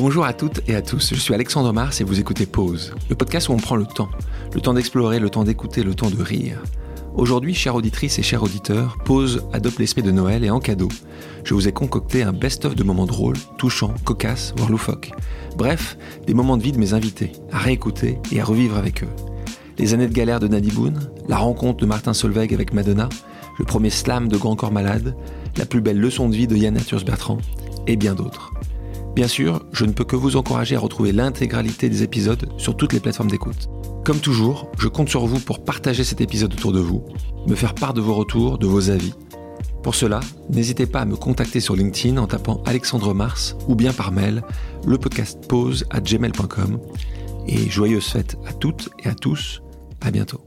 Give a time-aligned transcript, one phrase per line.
[0.00, 3.16] Bonjour à toutes et à tous, je suis Alexandre Mars et vous écoutez Pause, le
[3.16, 4.08] podcast où on prend le temps.
[4.54, 6.62] Le temps d'explorer, le temps d'écouter, le temps de rire.
[7.16, 10.86] Aujourd'hui, chères auditrices et chers auditeurs, Pause adopte l'esprit de Noël et en cadeau,
[11.42, 15.10] je vous ai concocté un best-of de moments drôles, touchants, cocasses, voire loufoques.
[15.56, 19.10] Bref, des moments de vie de mes invités, à réécouter et à revivre avec eux.
[19.78, 23.08] Les années de galère de Nadie Boone, la rencontre de Martin Solveig avec Madonna,
[23.58, 25.16] le premier slam de Grand Corps Malade,
[25.56, 27.38] la plus belle leçon de vie de Yann Arthus Bertrand,
[27.88, 28.52] et bien d'autres.
[29.18, 32.92] Bien sûr, je ne peux que vous encourager à retrouver l'intégralité des épisodes sur toutes
[32.92, 33.68] les plateformes d'écoute.
[34.04, 37.04] Comme toujours, je compte sur vous pour partager cet épisode autour de vous,
[37.48, 39.12] me faire part de vos retours, de vos avis.
[39.82, 43.92] Pour cela, n'hésitez pas à me contacter sur LinkedIn en tapant Alexandre Mars ou bien
[43.92, 44.44] par mail
[44.86, 46.78] le podcast pause à gmail.com.
[47.48, 49.62] Et joyeuses fêtes à toutes et à tous.
[50.00, 50.42] À bientôt.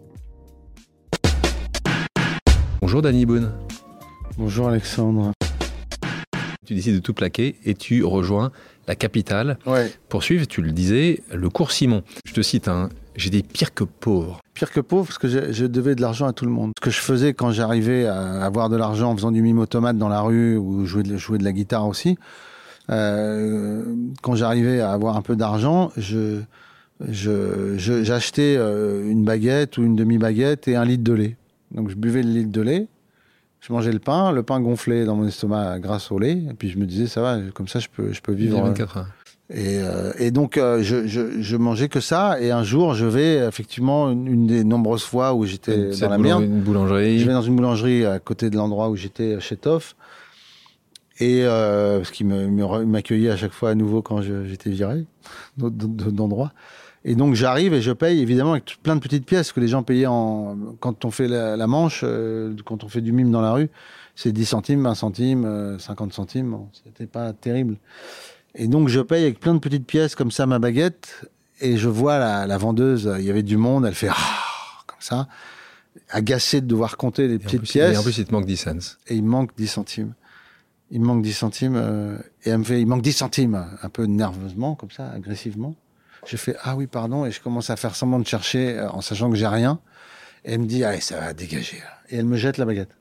[2.79, 3.51] Bonjour Danny Boone.
[4.37, 5.33] Bonjour Alexandre.
[6.71, 8.49] Tu décides de tout plaquer et tu rejoins
[8.87, 9.91] la capitale Ouais.
[10.07, 12.01] pour suivre, tu le disais, le cours Simon.
[12.23, 14.39] Je te cite, hein, j'ai des pires que pauvres.
[14.53, 16.71] Pire que pauvre, parce que je, je devais de l'argent à tout le monde.
[16.79, 19.97] Ce que je faisais quand j'arrivais à avoir de l'argent en faisant du mime automate
[19.97, 22.17] dans la rue ou jouer de, jouer de la guitare aussi,
[22.89, 23.83] euh,
[24.21, 26.39] quand j'arrivais à avoir un peu d'argent, je-
[27.03, 31.35] j'achetais euh, une baguette ou une demi-baguette et un litre de lait.
[31.71, 32.87] Donc je buvais le litre de lait,
[33.61, 36.69] je mangeais le pain, le pain gonflait dans mon estomac grâce au lait, et puis
[36.69, 38.57] je me disais, ça va, comme ça je peux, je peux vivre.
[38.59, 39.07] euh, 24 heures.
[39.53, 42.39] Et, euh, et donc, euh, je, je, je mangeais que ça.
[42.39, 46.17] Et un jour, je vais, effectivement, une, une des nombreuses fois où j'étais dans la
[46.17, 47.19] merde, Une boulangerie.
[47.19, 49.95] je vais dans une boulangerie à côté de l'endroit où j'étais chez Toff.
[51.19, 55.05] Et euh, parce qu'il m'accueillait à chaque fois à nouveau quand j'étais viré
[55.57, 56.51] d'autres- d'endroits.
[57.03, 59.81] Et donc j'arrive et je paye évidemment avec plein de petites pièces que les gens
[59.81, 63.41] payaient en quand on fait la, la manche, euh, quand on fait du mime dans
[63.41, 63.69] la rue,
[64.15, 66.51] c'est 10 centimes, 20 centimes, euh, 50 centimes.
[66.51, 67.77] Bon, C'était pas terrible.
[68.53, 71.25] Et donc je paye avec plein de petites pièces comme ça ma baguette
[71.59, 74.15] et je vois la, la vendeuse, il y avait du monde, elle fait ah
[74.85, 75.27] comme ça,
[76.09, 78.45] agacée de devoir compter les Et petites plus, pièces Et en plus, il te manque
[78.45, 78.75] 10 cents.
[79.07, 80.13] et il me manque 10 centimes.
[80.91, 83.89] Il me manque 10 centimes euh, et elle me fait il manque 10 centimes un
[83.89, 85.75] peu nerveusement comme ça, agressivement.
[86.25, 89.01] Je fais ah oui pardon et je commence à faire semblant de chercher euh, en
[89.01, 89.79] sachant que j'ai rien.
[90.45, 92.95] Et elle me dit allez ça va dégager et elle me jette la baguette.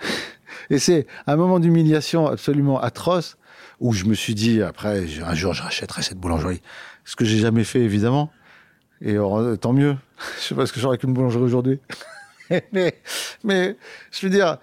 [0.70, 3.36] et c'est un moment d'humiliation absolument atroce
[3.80, 6.62] où je me suis dit après un jour je rachèterai cette boulangerie.
[7.04, 8.30] Ce que j'ai jamais fait évidemment.
[9.00, 9.96] Et heureux- tant mieux.
[10.38, 11.80] je sais pas ce que j'aurais qu'une boulangerie aujourd'hui.
[12.72, 13.00] mais
[13.44, 13.76] mais
[14.10, 14.58] je veux dire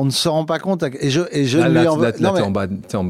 [0.00, 1.96] on ne se rend pas compte et je et je Là, ne là, lui en
[1.96, 2.02] veux
[2.40, 2.52] en-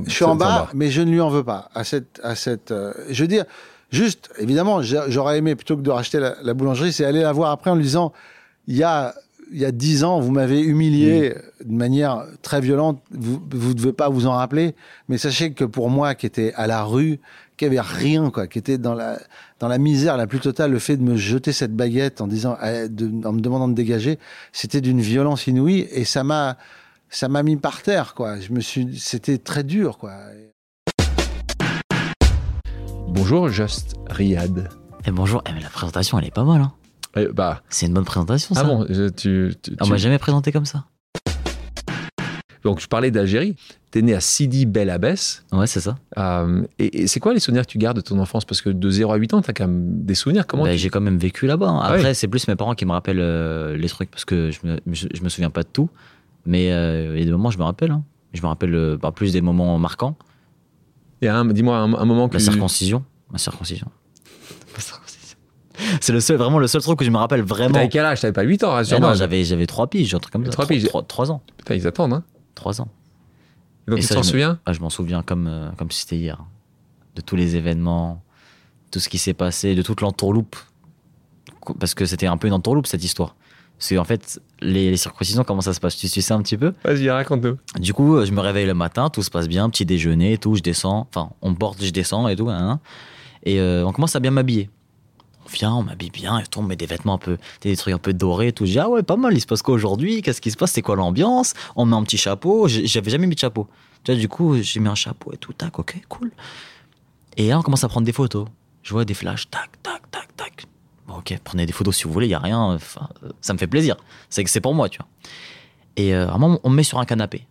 [0.07, 2.71] je suis en bas, mais je ne lui en veux pas à cette, à cette.
[2.73, 3.45] euh, je veux dire,
[3.91, 7.51] juste, évidemment, j'aurais aimé plutôt que de racheter la, la boulangerie, c'est aller la voir
[7.53, 8.13] après en lui disant,
[8.67, 9.15] il y a,
[9.53, 11.35] il y a dix ans, vous m'avez humilié
[11.65, 13.01] de manière très violente.
[13.11, 14.75] Vous, vous devez pas vous en rappeler,
[15.09, 17.19] mais sachez que pour moi, qui était à la rue,
[17.57, 19.19] qui avait rien, quoi, qui était dans la,
[19.59, 22.57] dans la misère la plus totale, le fait de me jeter cette baguette en disant,
[22.65, 24.19] eh, de- en me demandant de dégager,
[24.53, 26.57] c'était d'une violence inouïe et ça m'a,
[27.11, 28.39] ça m'a mis par terre, quoi.
[28.41, 30.15] Je me suis, c'était très dur, quoi.
[33.09, 34.69] Bonjour, Just Riyad.
[35.07, 36.61] Eh bonjour, eh, mais la présentation elle est pas mal.
[36.61, 36.73] Hein.
[37.17, 38.61] Eh, bah, C'est une bonne présentation ça.
[38.63, 40.85] ah bon, je- tu, tu- Ah, On tu- m'a jamais présenté comme ça.
[42.65, 43.55] Donc, je parlais d'Algérie.
[43.93, 45.45] T'es né à Sidi Bel Abbès.
[45.53, 45.97] Ouais, c'est ça.
[46.19, 48.45] Euh, et, et c'est quoi les souvenirs que tu gardes de ton enfance?
[48.45, 50.47] Parce que de 0 à 8 ans, t'as quand même des souvenirs.
[50.47, 51.69] Comment Bah, tu- J'ai quand même vécu là-bas.
[51.69, 51.79] hein.
[51.83, 52.15] Ah Après, ouais.
[52.15, 55.07] c'est plus mes parents qui me rappellent euh, les trucs parce que je me, je,
[55.15, 55.89] je me souviens pas de tout.
[56.47, 57.91] Mais euh, il y a des moments, je me rappelle.
[57.91, 58.05] hein.
[58.33, 60.17] Je me rappelle euh, bah, plus des moments marquants.
[61.23, 62.35] Un- Dis-moi un, un moment que.
[62.35, 63.05] La circoncision.
[63.31, 63.89] Ma circoncision.
[64.75, 65.37] La circoncision.
[66.01, 67.75] C'est le seul, vraiment le seul truc que je me rappelle vraiment.
[67.75, 68.21] T'avais quel âge?
[68.21, 69.11] T'avais pas 8 ans, Eh rassure-moi.
[69.11, 70.51] non, j'avais, j'avais trois piges, un truc comme ça.
[70.51, 70.89] Trois Trois, piges.
[70.89, 71.43] trois- trois ans.
[71.57, 72.25] Putain, ils attendent, hein.
[72.55, 72.89] Trois ans.
[73.87, 74.59] Et donc, Et tu t'en souviens?
[74.67, 76.45] Ah, je m'en souviens comme, euh, comme si c'était hier.
[77.15, 78.23] De tous les événements,
[78.91, 80.57] tout ce qui s'est passé, de toute l'entourloupe.
[81.79, 83.37] Parce que c'était un peu une entourloupe cette histoire.
[83.79, 85.97] Parce qu'en fait, les, les circoncisions, comment ça se passe?
[85.97, 86.73] Tu, sais un petit peu?
[86.85, 87.57] Vas-y, raconte-nous.
[87.79, 90.39] Du coup, euh, je me réveille le matin, tout se passe bien, petit déjeuner et
[90.39, 91.07] tout, je descends.
[91.09, 92.51] Enfin, on porte, je descends et tout.
[92.51, 92.81] hein, hein.
[93.45, 94.69] et euh, on commence à bien m'habiller.
[95.47, 97.95] On vient, on m'habille bien, et tout, on met des vêtements un peu, des trucs
[97.95, 98.67] un peu dorés et tout.
[98.67, 100.23] Je dis, ah ouais, pas mal, il se passe quoi aujourd'hui?
[100.23, 100.73] Qu'est-ce qui se passe?
[100.73, 101.55] C'est quoi l'ambiance?
[101.77, 102.67] On met un petit chapeau.
[102.67, 103.69] J'avais jamais mis de chapeau.
[104.03, 106.33] Tu vois, du coup, j'ai mis un chapeau et tout, tac, ok, cool.
[107.37, 108.47] Et là, on commence à prendre des photos.
[108.83, 110.67] Je vois des flashs, tac, tac, tac, tac.
[111.19, 112.59] Ok, prenez des photos si vous voulez, il y a rien.
[112.61, 113.97] Enfin, euh, ça me fait plaisir.
[114.31, 115.09] C'est que c'est pour moi, tu vois.
[115.97, 117.47] Et euh, à un moment, on me met sur un canapé.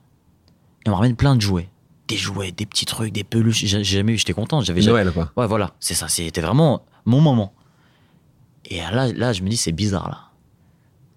[0.86, 1.69] Et on me ramène plein de jouets.
[2.08, 3.66] Des jouets, des petits trucs, des peluches.
[3.66, 4.62] J'ai jamais eu, j'étais content.
[4.62, 5.31] J'avais jamais- Noël, quoi.
[5.36, 6.08] Ouais, voilà, c'est ça.
[6.08, 7.54] C'était vraiment mon moment.
[8.66, 10.19] Et là, là, je me dis, c'est bizarre, là.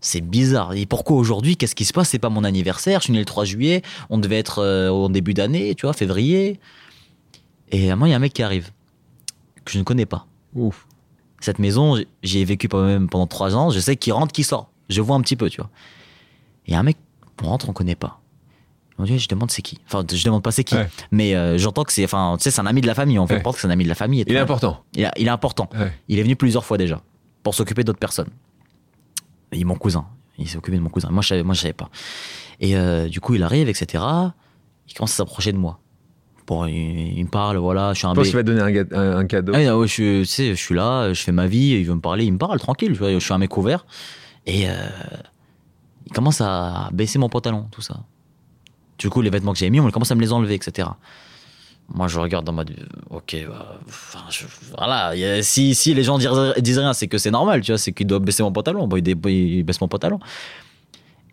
[0.00, 0.72] C'est bizarre.
[0.74, 2.08] Et pourquoi aujourd'hui Qu'est-ce qui se passe?
[2.08, 3.00] C'est pas mon anniversaire.
[3.00, 3.82] Je suis né le 3 juillet.
[4.08, 6.58] On devait être euh, au début d'année, tu vois, février.
[7.70, 8.70] Et à un moment, il y a un mec qui arrive,
[9.64, 10.26] que je ne connais pas.
[10.54, 10.86] Ouf.
[11.40, 13.70] Cette maison, j'y ai vécu quand même pendant trois ans.
[13.70, 14.70] Je sais qui rentre, qui sort.
[14.88, 15.70] Je vois un petit peu, tu vois.
[16.66, 16.96] Et un mec,
[17.42, 18.20] on rentre, on connaît pas.
[18.98, 19.78] Mon Dieu, je demande c'est qui.
[19.86, 20.74] Enfin, je demande pas c'est qui.
[20.74, 20.88] Ouais.
[21.10, 23.18] Mais euh, j'entends que c'est, enfin, tu sais, c'est un ami de la famille.
[23.18, 23.42] On fait Ouais.
[23.52, 24.20] que c'est un ami de la famille.
[24.20, 24.84] et Il est important.
[24.94, 25.70] Il, a- il est important.
[25.74, 25.90] Ouais.
[26.08, 27.00] Il est venu plusieurs fois déjà
[27.42, 28.28] pour s'occuper d'autres personnes.
[29.52, 30.06] Et mon cousin.
[30.38, 31.08] Il s'est occupé de mon cousin.
[31.10, 31.88] Moi, je savais, moi, je savais pas.
[32.60, 34.04] Et euh, du coup, il arrive, etc.
[34.88, 35.78] Il commence à s'approcher de moi.
[36.50, 38.72] Bon, il, il me parle, voilà, je suis un Je pense qu'il va donner un,
[38.72, 39.52] ga- un- un cadeau.
[39.54, 41.84] ah non, ouais, je, suis- tu sais, je suis là, je fais ma vie, il
[41.86, 43.86] veut me parler, il me parle tranquille, je suis un mec ouvert.
[44.46, 44.72] Et euh,
[46.06, 48.00] il commence à baisser mon pantalon, tout ça.
[48.98, 50.88] Du coup, les vêtements que j'ai mis, on commence à me les enlever, etc.
[51.94, 52.72] Moi, je regarde dans mode,
[53.10, 54.44] ok, bah, enfin, je-
[54.76, 57.78] voilà, a- si, si les gens disent, disent rien, c'est que c'est normal, tu vois,
[57.78, 58.88] c'est qu'ils doivent baisser mon pantalon.
[58.88, 60.18] Bon, ils, ils baissent mon pantalon.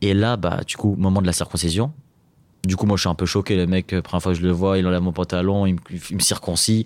[0.02, 1.92] Et là, bah, du coup, moment de la circoncision.
[2.68, 3.56] Du coup, moi, je suis un peu choqué.
[3.56, 5.80] Le mec, euh, première fois que je le vois, il enlève mon pantalon, il me,
[6.12, 6.84] il me.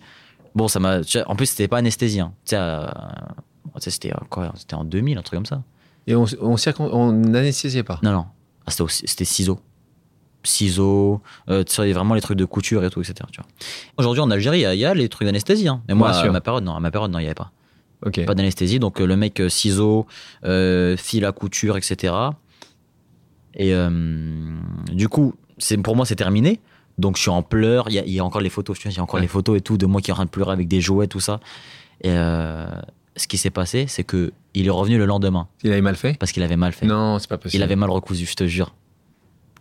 [0.54, 1.00] Bon, ça m'a.
[1.25, 2.19] En plus, c'était pas anesthésie.
[2.19, 2.33] hein.
[2.45, 2.86] Tu sais, euh,
[3.75, 5.63] tu sais, c'était euh, quoi C'était en 2000, un truc comme ça.
[6.07, 8.00] Et on, on, on n'anesthésiait pas?
[8.04, 8.25] Non, non.
[8.68, 9.60] Ah, c'était, ciseaux.
[10.44, 13.16] Ciseaux, euh, tu sais, vraiment les trucs de couture et tout, etc.
[13.31, 13.48] Tu vois.
[13.98, 15.68] Aujourd'hui, en Algérie, il y a- il y, a les trucs d'anesthésie.
[15.68, 15.81] Hein.
[15.88, 16.75] Mais moi, à ma période, non.
[16.75, 17.51] À ma période, non, il n'y avait pas.
[18.25, 18.80] Pas d'anesthésie.
[18.80, 20.06] Donc, le mec, ciseaux,
[20.44, 22.13] euh, fil à couture, etc.
[23.54, 23.89] Et euh,
[24.92, 26.59] du coup, c'est, pour moi, c'est terminé.
[26.97, 27.85] Donc, je suis en pleurs.
[27.89, 29.21] Il y a, il y a encore les photos, il y a encore Ouais.
[29.21, 31.07] les photos et tout de moi qui est en train de pleurer avec des jouets,
[31.07, 31.39] tout ça.
[32.01, 32.67] Et euh,
[33.15, 36.17] ce qui s'est passé, c'est que il est revenu le lendemain Il avait mal fait?
[36.19, 36.85] Parce qu'il avait mal fait.
[36.85, 37.59] Non, c'est pas possible.
[37.61, 38.73] Il avait mal recousu, je te jure.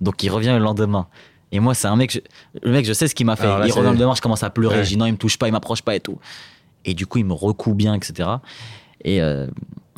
[0.01, 1.07] Donc il revient le lendemain.
[1.53, 2.21] Et moi, c'est un mec, je-
[2.63, 3.47] le mec, je sais ce qu'il m'a fait.
[3.47, 4.79] Là, il revient le lendemain, je commence à pleurer.
[4.79, 4.85] Ouais.
[4.85, 6.19] Je dis non, il me touche pas, il m'approche pas et tout.
[6.85, 8.29] Et du coup, il me recoue bien, etc.
[9.05, 9.47] Et, euh,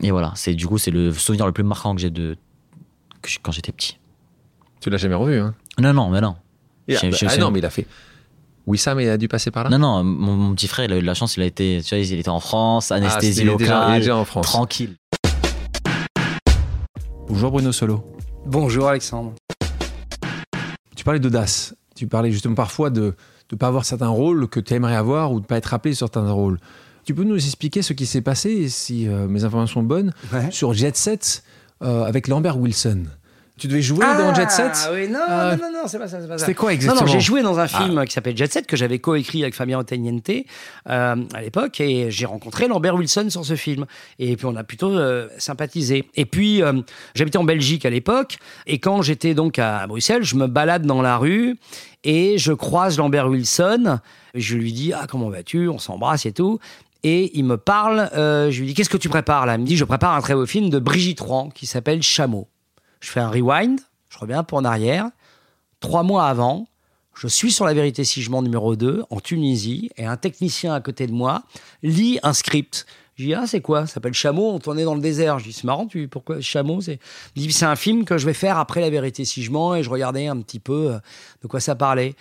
[0.02, 2.36] et voilà, c'est du coup, c'est le souvenir le plus marquant que j'ai de
[3.22, 3.98] que quand j'étais petit.
[4.80, 5.54] Tu l'as jamais revu, hein?
[5.80, 6.36] Non, non, mais non.
[6.88, 7.86] Il a- Je- je- Ah non, mais il a fait.
[8.66, 10.84] Oui, ça, mais il a dû passer par là Non, non, mon, mon petit frère,
[10.84, 12.92] il a eu de la chance, il a été, tu vois, il était en France,
[12.92, 14.46] Ah, anesthésie est déjà- il est locale, déjà en France.
[14.46, 14.94] tranquille.
[17.28, 18.04] Bonjour Bruno Solo.
[18.46, 19.32] Bonjour Alexandre.
[20.94, 21.74] Tu parlais d'audace.
[21.96, 23.14] Tu parlais justement parfois de
[23.50, 25.94] ne pas avoir certains rôles que tu aimerais avoir ou de ne pas être appelé
[25.94, 26.58] sur certains rôles.
[27.04, 30.50] Tu peux nous expliquer ce qui s'est passé, si euh, mes informations sont bonnes, Ouais.
[30.50, 31.42] sur Jet Set
[31.82, 33.04] euh, avec Lambert Wilson?
[33.62, 35.54] Tu devais jouer dans Jet Set Ah oui, non, Ah.
[35.56, 36.46] non, non, non, c'est pas ça, c'est pas ça.
[36.46, 38.76] C'était quoi Non, exactement non, j'ai joué dans un film qui s'appelle Jet Set que
[38.76, 43.54] j'avais coécrit avec Fabien Otteniente euh, à l'époque et j'ai rencontré Lambert Wilson sur ce
[43.54, 43.86] film
[44.18, 46.08] et puis on a plutôt euh, sympathisé.
[46.16, 46.72] Et puis euh,
[47.14, 51.00] j'habitais en Belgique à l'époque et quand j'étais donc à Bruxelles, je me balade dans
[51.00, 51.56] la rue
[52.02, 54.00] et je croise Lambert Wilson.
[54.34, 55.68] Je lui dis ah comment vas-tu?
[55.68, 56.58] On s'embrasse et tout.
[57.04, 59.54] Et il me parle, euh, je lui dis qu'est-ce que tu prépares là?
[59.54, 62.48] Il me dit je prépare un très beau film de Brigitte Rouen qui s'appelle Chameau.
[63.02, 65.10] Je fais un rewind, je reviens un peu en arrière.
[65.80, 66.68] Trois mois avant,
[67.14, 70.72] je suis sur La Vérité si je mens numéro 2 en Tunisie et un technicien
[70.72, 71.42] à côté de moi
[71.82, 72.86] lit un script.
[73.16, 73.86] Je dis, ah, c'est quoi?
[73.86, 75.40] Ça s'appelle Chameau, on tournait dans le désert.
[75.40, 77.00] Je dis, c'est marrant, tu, pourquoi Chameau c'est...
[77.36, 79.90] C'est un film que je vais faire après La Vérité si je mens et je
[79.90, 80.98] regardais un petit peu euh,
[81.42, 82.14] de quoi ça parlait.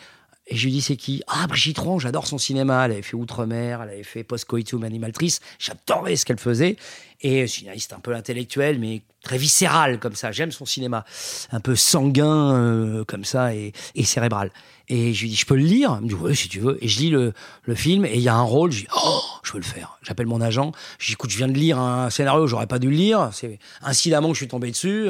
[0.51, 1.23] Et je lui dis, c'est qui?
[1.27, 2.85] Ah, Brigitte Rouen, j'adore son cinéma.
[2.85, 5.39] Elle avait fait Outre-mer, elle avait fait Post-Coitum Animaltrice.
[5.59, 6.75] J'adorais ce qu'elle faisait.
[7.21, 10.33] Et scénariste un peu intellectuel, mais très viscéral comme ça.
[10.33, 11.05] J'aime son cinéma.
[11.53, 13.71] Un peu sanguin euh, comme ça et,
[14.03, 14.51] cérébral.
[14.89, 15.97] Et je lui dis, je peux le lire?
[16.01, 16.77] Il me dit, oui, si tu veux.
[16.83, 17.31] Et je lis le,
[17.63, 18.73] le film et il y a un rôle.
[18.73, 19.99] Je dis, oh, je veux le faire.
[20.01, 20.73] J'appelle mon agent.
[20.99, 23.29] Je dis, écoute, je viens de lire un scénario, j'aurais pas dû le lire.
[23.31, 25.07] C'est incidemment que je suis tombé dessus.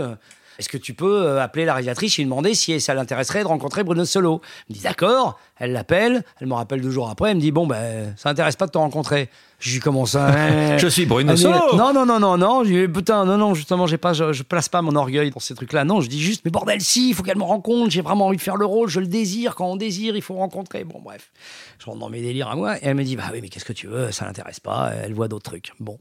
[0.62, 3.48] Est-ce que tu peux euh, appeler la réalisatrice et lui demander si ça l'intéresserait de
[3.48, 4.42] rencontrer Bruno Solo?
[4.70, 7.52] Elle me dit d'accord, elle l'appelle, elle me rappelle deux jours après, elle me dit
[7.52, 9.28] bon ben ça n'intéresse pas de te rencontrer.
[9.58, 12.64] Je lui commence à Je suis Bruno Solo Non, non, non, non, non.
[12.64, 15.40] Je dis, putain, non, non, justement, j'ai pas, je, je place pas mon orgueil dans
[15.40, 15.84] ces trucs-là.
[15.84, 17.90] Non, je dis juste, mais bordel, si, il faut qu'elle me rencontre.
[17.90, 18.88] J'ai vraiment envie de faire le rôle.
[18.88, 19.56] Je le désire.
[19.56, 20.84] Quand on désire, il faut rencontrer.
[20.84, 21.32] Bon, bref.
[21.80, 22.78] Je rentre dans mes délires à moi.
[22.78, 24.12] Et elle me dit, bah oui, mais qu'est-ce que tu veux?
[24.12, 24.92] Ça l'intéresse pas.
[25.04, 25.72] Elle voit d'autres trucs.
[25.80, 25.98] Bon.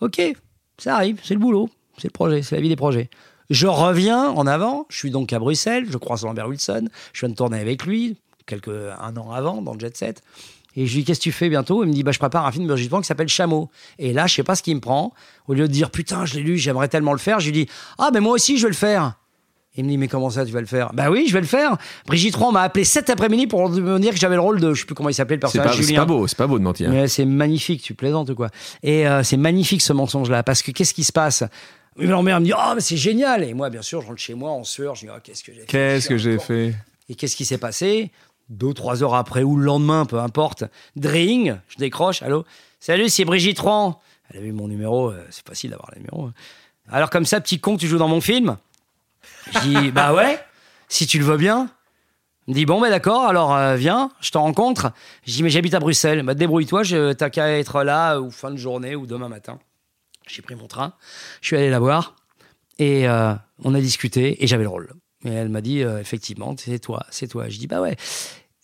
[0.00, 0.20] Ok,
[0.78, 1.20] ça arrive.
[1.22, 1.68] C'est le boulot.
[2.00, 2.42] C'est le projet.
[2.42, 3.10] C'est la vie des projets.
[3.50, 4.86] Je reviens en avant.
[4.88, 5.86] Je suis donc à Bruxelles.
[5.90, 6.88] Je croise Lambert Wilson.
[7.12, 8.16] Je viens de tourner avec lui,
[8.46, 10.22] quelques, un an avant, dans le Jet Set.
[10.76, 11.82] Et je lui dis, qu'est-ce que tu fais bientôt?
[11.82, 13.70] Il me dit, bah, je prépare un film de Brigitte Rouen qui s'appelle Chameau.
[13.98, 15.12] Et là, je sais pas ce qui me prend.
[15.48, 17.68] Au lieu de dire, putain, je l'ai lu, j'aimerais tellement le faire, je lui dis,
[17.98, 19.14] ah, mais moi aussi, je vais le faire.
[19.76, 20.92] Il me dit, mais comment ça, tu vas le faire?
[20.92, 21.76] Bah oui, je vais le faire.
[22.06, 24.80] Brigitte Rouen m'a appelé cet après-midi pour me dire que j'avais le rôle de, je
[24.80, 26.90] sais plus comment il s'appelait le personnage, c'est pas beau, c'est pas beau de mentir.
[26.90, 28.48] Mais c'est magnifique, tu plaisantes ou quoi?
[28.82, 31.44] Et euh, c'est magnifique ce mensonge-là, parce que qu'est-ce qui se passe?
[32.00, 33.44] Oui, Ma mère me dit, oh, mais c'est génial.
[33.44, 35.52] Et moi, bien sûr, je rentre chez moi en sueur, je dis, oh, qu'est-ce que
[35.52, 36.74] j'ai fait Qu'est-ce que j'ai fait
[37.08, 38.10] et qu'est-ce qui s'est passé
[38.48, 40.64] Deux, trois heures après ou le lendemain, peu importe.
[40.96, 42.22] Dring, je décroche.
[42.22, 42.44] Allô
[42.78, 44.00] Salut, c'est Brigitte Rouen.
[44.30, 45.10] Elle a vu mon numéro.
[45.10, 46.26] euh, c'est facile d'avoir le numéro.
[46.26, 46.34] hein.
[46.88, 48.56] Alors, comme ça, petit con, tu joues dans mon film
[49.52, 50.38] Je dis Bah ouais,
[50.88, 51.68] si tu le veux bien.
[52.46, 54.92] Il me dit bon ben d'accord, alors euh, viens, je te rencontre.
[55.26, 56.22] Je dis mais j'habite à Bruxelles.
[56.22, 59.58] Bah débrouille-toi, je- t'as qu'à être là ou fin de journée ou demain matin.
[60.26, 60.94] J'ai pris mon train,
[61.40, 62.16] je suis allé la voir
[62.78, 63.34] et euh,
[63.64, 64.92] on a discuté et j'avais le rôle.
[65.24, 67.48] Et elle m'a dit euh, effectivement c'est toi, c'est toi.
[67.48, 67.96] Je dis bah ouais.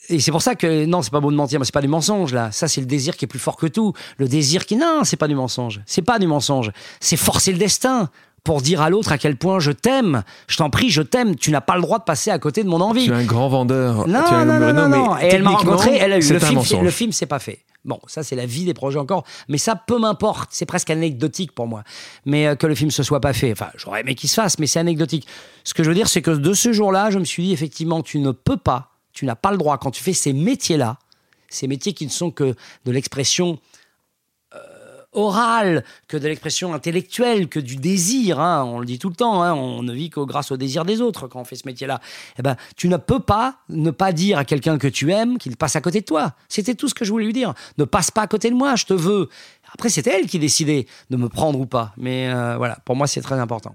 [0.09, 1.89] Et c'est pour ça que non, c'est pas beau de mentir, mais c'est pas du
[1.89, 2.53] mensonge là.
[2.53, 3.93] Ça c'est le désir qui est plus fort que tout.
[4.19, 5.81] Le désir qui non, c'est pas du mensonge.
[5.87, 6.71] C'est pas du mensonge.
[7.01, 8.11] C'est forcer le destin
[8.47, 10.23] pour dire à l'autre à quel point je t'aime.
[10.47, 11.35] Je t'en prie, je t'aime.
[11.35, 13.05] Tu n'as pas le droit de passer à côté de mon envie.
[13.05, 14.07] Tu es un grand vendeur.
[14.07, 15.19] Non, tu non, non, non.
[15.19, 17.65] Et elle m'a rencontré, elle a eu le film, le film, c'est pas fait.
[17.85, 19.25] Bon, ça, c'est la vie des projets encore.
[19.49, 20.51] Mais ça, peu m'importe.
[20.53, 21.83] C'est presque anecdotique pour moi.
[22.25, 23.53] Mais euh, que le film se soit pas fait.
[23.53, 25.27] Enfin, j'aurais aimé qu'il se fasse, mais c'est anecdotique.
[25.63, 28.03] Ce que je veux dire, c'est que de ce jour-là, je me suis dit, effectivement,
[28.03, 30.99] tu ne peux pas, tu n'as pas le droit, quand tu fais ces métiers-là,
[31.49, 33.61] ces métiers qui ne sont que de l'expression
[35.17, 38.39] orale, que de l'expression intellectuelle, que du désir.
[38.39, 38.65] hein.
[38.65, 39.43] On le dit tout le temps.
[39.43, 39.53] hein.
[39.55, 42.01] On ne vit que grâce au désir des autres quand on fait ce métier-là.
[42.39, 45.57] Eh ben, tu ne peux pas ne pas dire à quelqu'un que tu aimes qu'il
[45.57, 46.35] passe à côté de toi.
[46.49, 47.55] C'était tout ce que je voulais lui dire.
[47.79, 49.29] Ne passe pas à côté de moi, je te veux.
[49.73, 51.93] Après, c'était elle qui décidait de me prendre ou pas.
[51.97, 53.75] Mais euh, voilà, pour moi, c'est très important.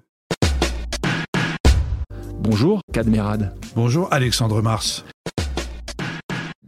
[2.40, 3.54] Bonjour, Cadmerade.
[3.76, 5.06] Bonjour Alexandre Mars.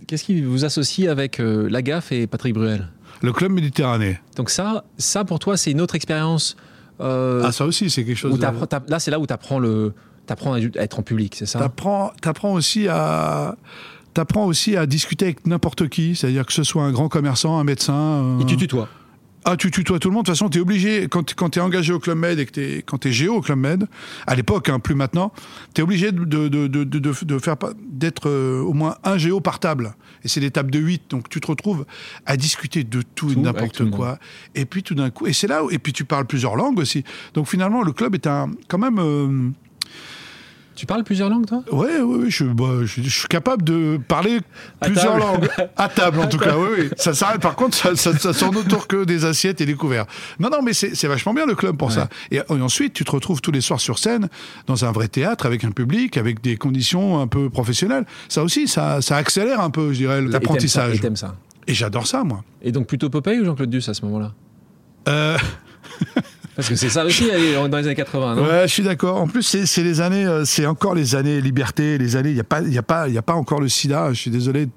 [0.08, 2.90] Qu'est-ce qui vous associe avec euh, Lagaffe et Patrick Bruel?
[3.24, 4.20] Le Club Méditerranée.
[4.36, 6.56] Donc ça, ça pour toi, c'est une autre expérience.
[7.02, 8.34] euh, Ah, ça aussi, c'est quelque chose.
[8.34, 8.44] où de-
[8.88, 9.94] là, c'est là où tu apprends le,
[10.28, 11.58] t'apprends à être en public, c'est ça?
[11.60, 13.56] T'apprends, t'apprends aussi à.
[14.14, 17.64] T'apprends aussi à discuter avec n'importe qui, c'est-à-dire que ce soit un grand commerçant, un
[17.64, 18.38] médecin.
[18.40, 18.88] Et tu tutoies.
[19.46, 20.24] Ah, tu tutoies tout le monde.
[20.24, 22.46] De toute façon, tu es obligé, quand, quand tu es engagé au Club Med et
[22.46, 23.88] que tu quand tu es géo au Club Med,
[24.26, 25.34] à l'époque, hein, plus maintenant,
[25.74, 29.42] tu es obligé de, de, de, de, faire pas- d'être euh, au moins un géo
[29.42, 29.96] par table.
[30.24, 31.04] Et c'est des tables de 8.
[31.10, 31.86] Donc tu te retrouves
[32.26, 34.18] à discuter de tout, et n'importe tout quoi.
[34.56, 36.80] Et puis tout d'un coup, et c'est là où, et puis tu parles plusieurs langues
[36.80, 37.04] aussi.
[37.34, 39.00] Donc finalement, le club est un, quand même.
[39.00, 39.50] euh,
[40.76, 41.64] Tu parles plusieurs langues, toi?
[41.72, 44.40] Ouais, ouais, ouais, je, bah, je, je suis capable de parler
[44.82, 45.24] À plusieurs table.
[45.24, 45.50] langues.
[45.78, 46.90] À table, en tout cas, oui, oui.
[46.98, 50.06] Ça s'arrête, par contre, ça, ça, ça tourne autour que des assiettes et des couverts.
[50.40, 52.10] Non, non, mais c'est vachement bien le club pour ça.
[52.32, 54.30] Et, et ensuite, tu te retrouves tous les soirs sur scène,
[54.66, 58.06] dans un vrai théâtre, avec un public, avec des conditions un peu professionnelles.
[58.28, 60.96] Ça aussi, ça, ça accélère un peu, je dirais, Et t'aimes ça, l'apprentissage.
[60.96, 61.36] Et t'aimes ça.
[61.68, 62.44] Et j'adore ça, moi.
[62.62, 64.34] Et donc plutôt Popeye ou Jean-Claude Duss à ce moment-là?
[65.08, 65.38] Euh,
[66.56, 68.44] Parce que c'est ça aussi dans les années 80, non?
[68.44, 69.20] Ouais, je suis d'accord.
[69.20, 72.30] En plus, c'est les années, euh, c'est encore les années liberté, les années.
[72.30, 74.14] Il y a a a pas encore le SIDA.
[74.14, 74.68] Je suis désolé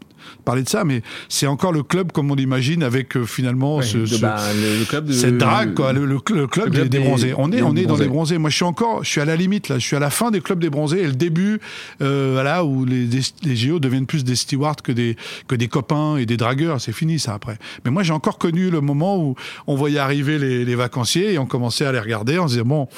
[0.45, 3.85] parler de ça, mais c'est encore le club comme on l'imagine avec euh, finalement Ouais,
[3.85, 5.93] ce, bah, le, le club de cette drague, quoi.
[5.93, 7.35] Le, club, des, bronzés.
[7.37, 8.39] On est, on est dans les bronzés.
[8.39, 9.79] Moi, je suis encore, je suis à la limite là.
[9.79, 11.61] Je suis à la fin des clubs des bronzés et le début,
[12.03, 15.17] euh, voilà, où les, des- les JO deviennent plus des stewards que des
[15.49, 16.81] que des copains et des dragueurs.
[16.81, 17.59] C'est fini ça après.
[17.85, 19.35] Mais moi, j'ai encore connu le moment où
[19.67, 22.39] on voyait arriver les, les vacanciers et on commençait à les regarder.
[22.39, 22.89] On se disait bon,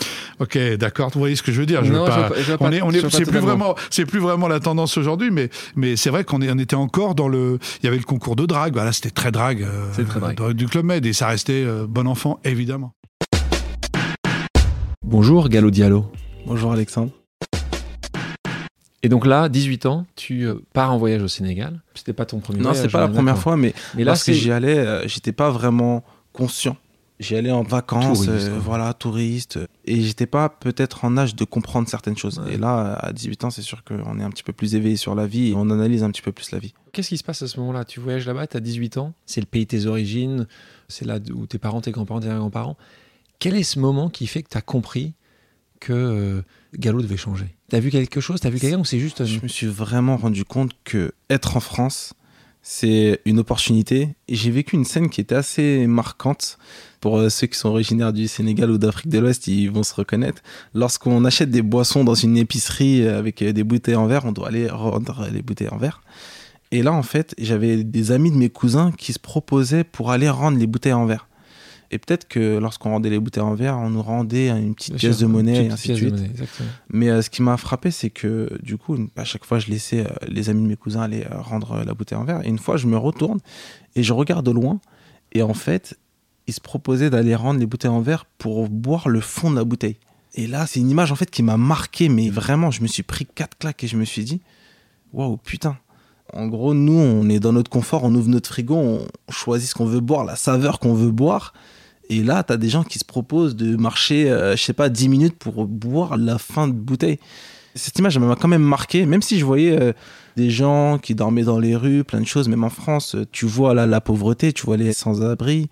[0.41, 1.11] ok, d'accord.
[1.13, 2.91] Vous voyez ce que je veux dire Je veux Non, je pas- on est, on
[2.91, 5.31] est, c'est plus vraiment, c'est plus vraiment la tendance aujourd'hui.
[5.31, 7.59] Mais mais c'est vrai qu'on est, on était encore dans le.
[7.83, 8.73] Il y avait le concours de drague.
[8.73, 9.63] Voilà, c'était très drague.
[9.63, 10.37] euh, C'est très drague.
[10.37, 12.95] dans- du club Med et ça restait euh, bon enfant évidemment.
[15.05, 16.11] Bonjour Gallo Diallo.
[16.47, 17.13] Bonjour Alexandre.
[19.03, 21.81] Et donc là, 18 ans, tu euh, pars en voyage au Sénégal.
[21.95, 22.83] C'était pas ton premier Non, voyage.
[22.85, 26.03] c'est pas la première fois, mais, Mais là, lorsque j'y allais, euh, j'étais pas vraiment
[26.33, 26.77] conscient.
[27.21, 28.59] J'y allais en vacances, Touriste, euh, quoi.
[28.59, 32.39] voilà, touriste, et j'étais pas peut-être en âge de comprendre certaines choses.
[32.39, 32.55] Ouais.
[32.55, 35.17] Et là, à 18 ans, c'est sûr qu'on est un petit peu plus éveillé sur
[35.17, 36.75] la vie et on analyse un petit peu plus la vie.
[36.93, 37.85] Qu'est-ce qui se passe à ce moment-là?
[37.85, 40.47] Tu voyages là-bas, tu as 18 ans, c'est le pays de tes origines,
[40.87, 42.77] c'est là où tes parents, tes grands-parents, tes grands-parents.
[43.41, 45.15] Quel est ce moment qui fait que tu as compris
[45.81, 46.43] que euh,
[46.79, 47.57] Gallo devait changer?
[47.69, 48.41] T'as vu quelque chose?
[48.41, 49.25] T'as vu quelqu'un ou c'est juste...
[49.25, 52.15] Je me suis vraiment rendu compte que être en France,
[52.63, 54.17] c'est une opportunité.
[54.29, 56.59] Et j'ai vécu une scène qui était assez marquante.
[57.01, 59.95] Pour euh, ceux qui sont originaires du Sénégal ou d'Afrique de l'Ouest, ils vont se
[59.95, 60.43] reconnaître.
[60.75, 64.49] Lorsqu'on achète des boissons dans une épicerie avec euh, des bouteilles en verre, on doit
[64.49, 66.03] aller rendre les bouteilles en verre.
[66.71, 70.29] Et là, en fait, j'avais des amis de mes cousins qui se proposaient pour aller
[70.29, 71.28] rendre les bouteilles en verre.
[71.91, 74.99] Et peut-être que lorsqu'on rendait les bouteilles en verre, on nous rendait une petite bien
[74.99, 76.11] pièce sûr, de monnaie et ainsi de de suite.
[76.13, 76.69] monnaie, exactement.
[76.91, 79.69] Mais euh, ce qui m'a frappé, c'est que du coup, une- à chaque fois, je
[79.71, 82.45] laissais euh, les amis de mes cousins aller euh, rendre la bouteille en verre.
[82.45, 83.39] Et une fois, je me retourne
[83.97, 84.81] et je regarde de loin.
[85.33, 85.99] Et en fait,
[86.47, 89.65] ils se proposaient d'aller rendre les bouteilles en verre pour boire le fond de la
[89.65, 89.97] bouteille.
[90.35, 93.03] Et là, c'est une image en fait qui m'a marqué, mais vraiment, je me suis
[93.03, 94.41] pris quatre claques et je me suis dit,
[95.15, 95.79] waouh, putain.
[96.35, 99.75] En gros, nous, on est dans notre confort, on ouvre notre frigo, on choisit ce
[99.75, 101.55] qu'on veut boire, la saveur qu'on veut boire.
[102.09, 104.89] Et là, tu as des gens qui se proposent de marcher, euh, je sais pas,
[104.89, 107.19] 10 minutes pour boire la fin de bouteille.
[107.75, 109.93] Cette image, m'a quand même marqué, même si je voyais euh,
[110.37, 113.47] des gens qui dormaient dans les rues, plein de choses, même en France, euh, tu
[113.47, 115.69] vois là, la pauvreté, tu vois les sans-abri.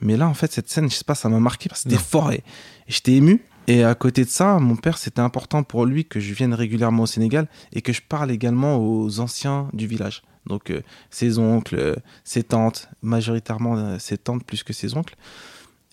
[0.00, 2.02] Mais là, en fait, cette scène, je sais pas, ça m'a marqué parce que c'était
[2.02, 2.42] fort et, et
[2.88, 3.42] j'étais ému.
[3.68, 7.02] Et à côté de ça, mon père, c'était important pour lui que je vienne régulièrement
[7.02, 10.22] au Sénégal et que je parle également aux anciens du village.
[10.46, 15.16] Donc euh, ses oncles, ses tantes, majoritairement ses tantes plus que ses oncles.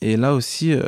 [0.03, 0.83] Et là aussi, euh,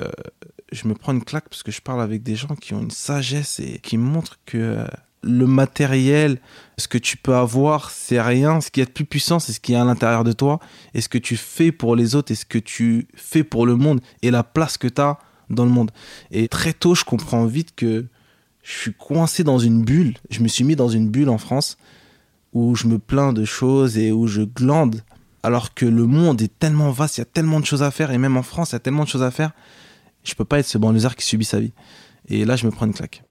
[0.74, 2.92] je me prends une claque parce que je parle avec des gens qui ont une
[2.92, 4.88] sagesse et qui montrent que euh,
[5.24, 6.38] le matériel,
[6.78, 8.60] ce que tu peux avoir, c'est rien.
[8.60, 10.60] Ce qui est de plus puissant, c'est ce qui est à l'intérieur de toi.
[10.94, 13.78] Et ce que tu fais pour les autres et ce que tu fais pour le
[13.78, 15.18] monde et la place que tu as
[15.50, 15.92] dans le monde.
[16.32, 18.06] Et très tôt, je comprends vite que
[18.64, 20.16] je suis coincé dans une bulle.
[20.30, 21.78] Je me suis mis dans une bulle en France
[22.52, 25.04] où je me plains de choses et où je glande.
[25.46, 28.10] Alors que le monde est tellement vaste, il y a tellement de choses à faire.
[28.10, 29.52] Et même en France, il y a tellement de choses à faire.
[30.24, 31.72] Je peux pas être ce banlieusard qui subit sa vie.
[32.28, 33.22] Et là, je me prends une claque.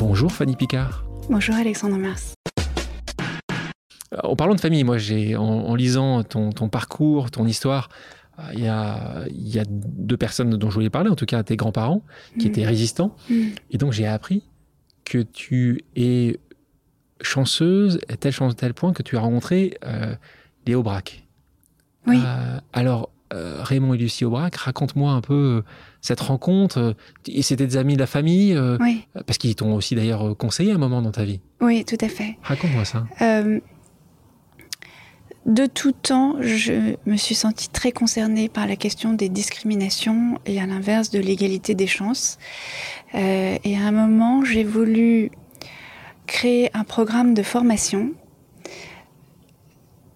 [0.00, 1.04] Bonjour Fanny Picard.
[1.30, 2.34] Bonjour Alexandre Mars.
[4.12, 7.88] Euh, En parlant de famille, moi, j'ai en, en lisant ton, ton parcours, ton histoire,
[8.40, 11.26] euh, il y, a, il y a deux personnes dont je voulais parler, en tout
[11.26, 12.02] cas tes grands-parents,
[12.40, 12.48] qui Mm.
[12.48, 13.14] étaient résistants.
[13.30, 13.34] Mm.
[13.70, 14.42] Et donc j'ai appris
[15.04, 16.40] que tu es
[17.22, 20.14] chanceuse à tel, tel point que tu as rencontré euh,
[20.66, 21.24] Léo Braque.
[22.06, 22.18] Oui.
[22.24, 25.64] Euh, alors, euh, Raymond et Lucie Aubrac, raconte-moi un peu euh,
[26.00, 26.94] cette rencontre.
[27.40, 31.00] c'était des amis de la famille, Oui, parce qu'ils t'ont aussi d'ailleurs conseillé un moment
[31.00, 31.40] dans ta vie.
[31.60, 32.36] oui, tout à fait.
[32.42, 33.06] Raconte-moi ça.
[35.46, 40.60] De tout temps, je me suis sentie très concernée par la question des discriminations et
[40.60, 42.38] à l'inverse de l'égalité des chances.
[43.16, 45.32] Euh, et à un moment, j'ai voulu
[46.32, 48.12] créer un programme de formation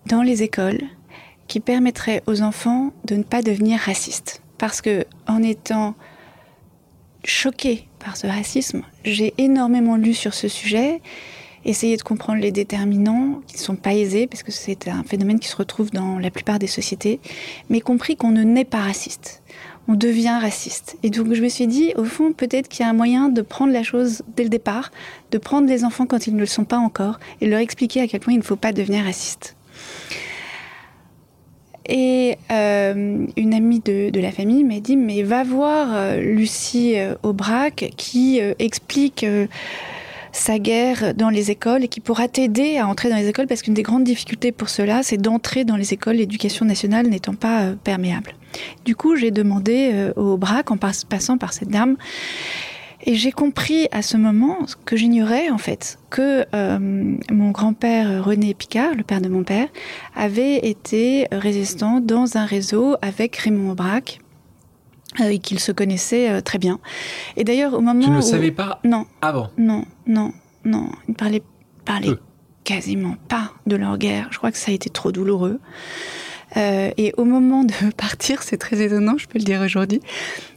[0.06, 0.80] dans les écoles
[1.46, 4.42] qui permettrait aux enfants de ne pas devenir racistes.
[4.56, 5.94] Parce que en étant
[7.23, 11.02] choquée par ce racisme, j'ai énormément lu sur ce sujet
[11.66, 15.38] essayer de comprendre les déterminants qui ne sont pas aisés, parce que c'est un phénomène
[15.38, 17.20] qui se retrouve dans la plupart des sociétés,
[17.68, 19.42] mais compris qu'on ne naît pas raciste.
[19.88, 20.97] On devient raciste.
[21.02, 23.43] Et donc je me suis dit, au fond, peut-être qu'il y a un moyen de
[23.43, 24.90] prendre la chose dès le départ,
[25.31, 28.09] de prendre les enfants quand ils ne le sont pas encore, et leur expliquer à
[28.09, 29.57] quel point il ne faut pas devenir raciste.
[31.89, 37.15] Et euh, une amie de, la famille m'a dit, mais va voir euh, Lucie euh,
[37.23, 39.25] Aubrac qui explique
[40.36, 43.62] sa guerre dans les écoles et qui pourra t'aider à entrer dans les écoles parce
[43.62, 47.62] qu'une des grandes difficultés pour cela, c'est d'entrer dans les écoles, l'éducation nationale n'étant pas
[47.62, 48.32] euh, perméable.
[48.84, 51.96] Du coup, j'ai demandé euh, au BRAC en pas- passant par cette dame
[53.04, 56.78] et j'ai compris à ce moment ce que j'ignorais en fait, que euh,
[57.30, 59.68] mon grand-père René Picard, le père de mon père,
[60.14, 64.18] avait été résistant dans un réseau avec Raymond Aubrac
[65.25, 66.78] et qu'ils se connaissaient très bien.
[67.38, 68.22] Et d'ailleurs, au moment Tu ne où...
[68.22, 69.49] savais pas Non, avant?
[69.56, 70.32] non, non,
[70.64, 70.90] non.
[71.08, 71.42] Ils ne parlaient,
[71.84, 72.19] parlaient Peu.
[72.64, 74.28] quasiment pas de leur guerre.
[74.30, 75.60] Je crois que ça a été trop douloureux.
[76.56, 80.00] Euh, et au moment de partir, c'est très étonnant, je peux le dire aujourd'hui,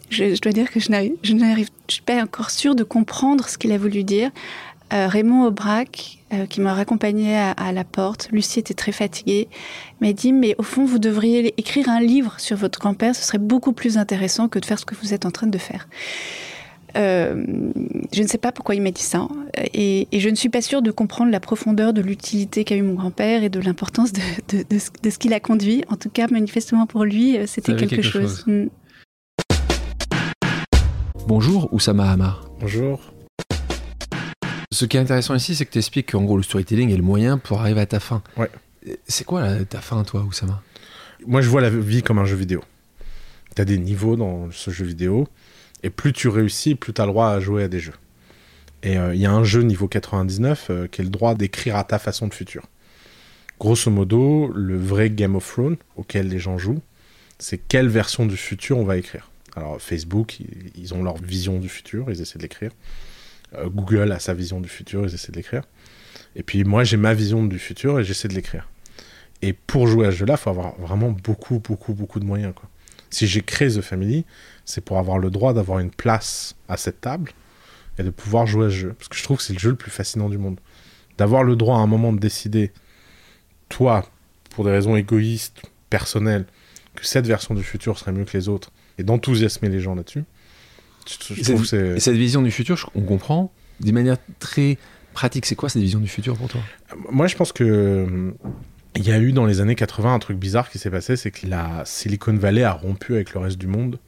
[0.10, 1.70] je, je dois dire que je n'arrive,
[2.06, 4.32] pas encore sûre de comprendre ce qu'il a voulu dire.
[4.92, 9.48] Euh, Raymond Aubrac, euh, qui m'a raccompagnée à, à la porte, Lucie était très fatiguée,
[10.02, 13.38] m'a dit mais au fond vous devriez écrire un livre sur votre grand-père, ce serait
[13.38, 15.88] beaucoup plus intéressant que de faire ce que vous êtes en train de faire.
[16.96, 17.46] Euh,
[18.12, 19.28] je ne sais pas pourquoi il m'a dit ça,
[19.74, 22.82] et, et je ne suis pas sûre de comprendre la profondeur de l'utilité qu'a eu
[22.82, 25.84] mon grand-père et de l'importance de, de- de ce, de ce qu'il a conduit.
[25.90, 28.44] En tout cas, manifestement pour lui, euh, c'était quelque, quelque chose.
[28.46, 28.48] chose.
[28.48, 28.68] Mm.
[31.28, 32.50] Bonjour Oussama Hamar.
[32.60, 33.00] Bonjour.
[34.72, 37.04] Ce qui est intéressant ici, c'est que tu expliques qu'en gros, le storytelling est le
[37.04, 38.22] moyen pour arriver à ta fin.
[38.38, 38.50] Ouais.
[39.08, 40.62] C'est quoi là, ta fin, toi, Oussama?
[41.28, 42.64] Moi, je vois la vie comme un jeu vidéo.
[43.56, 45.28] Tu as des niveaux dans ce jeu vidéo,
[45.84, 47.94] et plus tu réussis, plus tu as le droit à jouer à des jeux.
[48.84, 51.76] Et euh, il y a un jeu niveau 99 euh, qui est le droit d'écrire
[51.76, 52.64] à ta façon de futur.
[53.60, 56.82] Grosso modo, le vrai Game of Thrones auquel les gens jouent,
[57.40, 59.30] c'est quelle version du futur on va écrire.
[59.56, 60.40] Alors Facebook,
[60.76, 62.72] ils- ont leur vision du futur, ils essaient de l'écrire.
[63.56, 65.64] Euh, Google a sa vision du futur, ils essaient de l'écrire.
[66.36, 68.70] Et puis moi, j'ai ma vision du futur et j'essaie de l'écrire.
[69.42, 72.54] Et pour jouer à ce jeu-là, il faut avoir vraiment beaucoup, beaucoup, beaucoup de moyens.
[72.56, 72.70] Quoi.
[73.10, 74.26] Si j'ai créé The Family,
[74.66, 77.32] c'est pour avoir le droit d'avoir une place à cette table
[77.98, 78.94] et de pouvoir jouer à ce jeu.
[78.94, 80.60] Parce que je trouve que c'est le jeu le plus fascinant du monde.
[81.18, 82.72] D'avoir le droit à un moment de décider,
[83.68, 84.06] toi,
[84.52, 86.46] pour des raisons égoïstes, personnelles,
[86.96, 90.24] que cette version du futur serait mieux que les autres, et d'enthousiasmer les gens là-dessus,
[91.08, 91.88] je, je Et cette, c'est...
[91.98, 94.78] et cette vision du futur, on comprend, d'une manière très
[95.14, 96.62] pratique, c'est quoi cette vision du futur pour toi?
[97.10, 98.34] Moi, je pense que
[98.96, 101.32] il y a eu dans les années 80 un truc bizarre qui s'est passé, c'est
[101.32, 104.00] que la Silicon Valley a rompu avec le reste du monde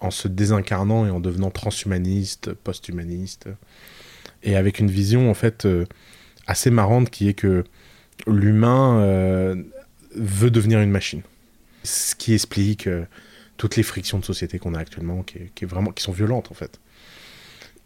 [0.00, 3.48] en se désincarnant et en devenant transhumaniste, post-humaniste,
[4.42, 5.86] et avec une vision en fait euh,
[6.46, 7.64] assez marrante qui est que
[8.26, 9.56] l'humain euh,
[10.14, 11.22] veut devenir une machine.
[11.82, 13.04] Ce qui explique euh,
[13.56, 16.78] toutes les frictions de société qu'on a actuellement, qui, vraiment, qui sont violentes en fait.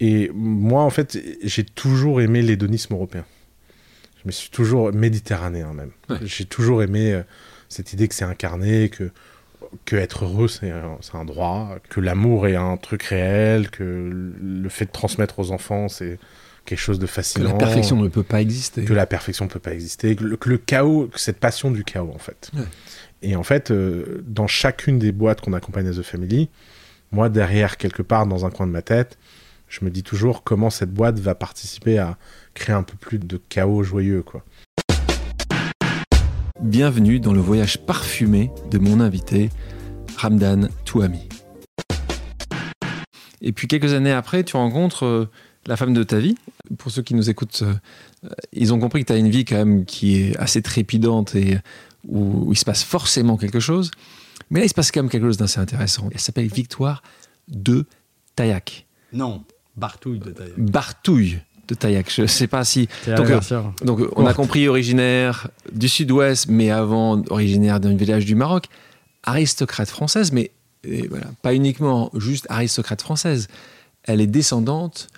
[0.01, 3.25] Et moi, en fait, j'ai toujours aimé l'hédonisme européen.
[4.23, 5.91] Je me suis toujours méditerranéen même.
[6.09, 6.17] Ouais.
[6.23, 7.23] J'ai toujours aimé euh,
[7.69, 9.11] cette idée que c'est incarné, que
[9.85, 14.85] que être heureux c'est un, droit, que l'amour est un truc réel, que le fait
[14.85, 16.19] de transmettre aux enfants c'est
[16.67, 17.53] quelque chose de Que fascinant.
[17.53, 18.85] la perfection ne peut pas exister.
[18.85, 21.85] que la perfection peut pas exister, que le, que le chaos, que cette passion du
[21.85, 22.51] chaos en fait.
[22.55, 22.65] Ouais.
[23.23, 26.51] Et en fait, euh, dans chacune des boîtes qu'on accompagne à The Family,
[27.11, 29.17] moi derrière quelque part dans un coin de ma tête,
[29.69, 32.19] je me dis toujours comment cette boîte va participer à
[32.55, 34.45] créer un peu plus de chaos joyeux quoi.
[36.61, 39.51] Bienvenue dans le voyage parfumé de mon invité,
[40.17, 41.29] Ramdan Touami.
[43.41, 45.29] Et puis quelques années après, tu rencontres euh,
[45.67, 46.37] la femme de ta vie.
[46.79, 47.75] Pour ceux qui nous écoutent, euh,
[48.25, 51.35] euh, ils ont compris que tu as une vie quand même qui est assez trépidante
[51.35, 51.59] et
[52.07, 53.91] où, où il se passe forcément quelque chose.
[54.51, 56.09] Mais là, il se passe quand même quelque chose d'assez intéressant.
[56.13, 57.03] Elle s'appelle Victoire
[57.49, 57.87] de
[58.37, 58.87] Taillac.
[59.13, 59.45] Non,
[59.77, 60.53] Bartouille de taille.
[60.57, 61.41] Bartouille
[61.73, 62.13] de Taillac.
[62.15, 63.75] Je ne sais pas si Donc, version.
[63.85, 68.67] Donc, on a compris originaire du sud-ouest, mais avant originaire d'un village du Maroc,
[69.25, 70.51] aristocrate française, mais
[71.09, 73.49] voilà, pas uniquement juste aristocrate française.
[74.05, 75.09] Elle est descendante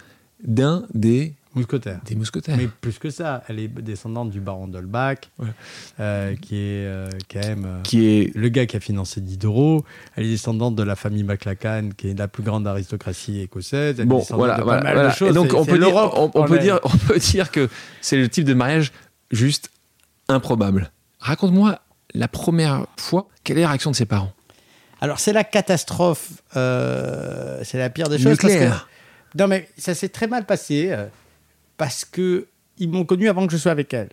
[0.43, 2.01] d'un des, Mousquetaire.
[2.05, 2.57] des mousquetaires.
[2.57, 5.49] Mais plus que ça, elle est descendante du baron d'Holbach, Ouais.
[6.01, 9.85] euh, qui est euh, quand même euh, Qui est le gars qui a financé Diderot.
[10.17, 14.01] Elle est descendante de la famille MacLachlan, qui est la plus grande aristocratie écossaise.
[14.01, 15.09] Elle bon, voilà, de pas voilà, mal voilà.
[15.11, 15.31] de choses.
[15.31, 17.69] Et donc on peut dire, on, peut dire, on peut dire que
[18.01, 18.93] c'est le type de mariage
[19.31, 19.71] juste
[20.29, 20.91] improbable.
[21.21, 21.79] Raconte-moi
[22.15, 24.33] la première fois, quelle est la réaction de ses parents?
[25.01, 26.31] Alors, c'est la catastrophe.
[26.57, 28.39] euh, c'est la pire des choses.
[28.39, 28.89] parce Nucléaire.
[29.33, 31.07] que- non, mais ça s'est très mal passé euh,
[31.77, 32.47] parce que
[32.79, 34.11] ils m'ont connu avant que je sois avec elle.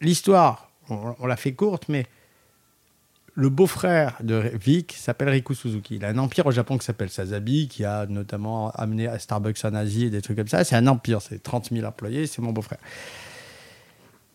[0.00, 2.06] L'histoire, on, l'a fait courte, mais
[3.34, 5.96] le beau-frère de Vic s'appelle Riku Suzuki.
[5.96, 9.64] Il a un empire au Japon qui s'appelle Sazabi, qui a notamment amené à Starbucks
[9.64, 10.64] en Asie et des trucs comme ça.
[10.64, 12.78] C'est un empire, c'est 30 000 employés, c'est mon beau-frère.